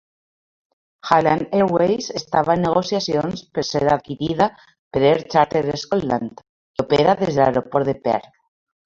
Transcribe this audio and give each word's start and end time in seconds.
Highland 1.15 1.51
Airways 1.57 2.07
estava 2.19 2.55
en 2.59 2.63
negociacions 2.67 3.43
per 3.57 3.65
ser 3.73 3.81
adquirida 3.97 4.47
per 4.97 5.03
Air 5.11 5.21
Charter 5.35 5.63
Scotland, 5.83 6.43
que 6.79 6.87
opera 6.87 7.15
des 7.21 7.31
de 7.37 7.43
l'aeroport 7.45 7.91
de 7.93 7.97
Perth. 8.09 8.33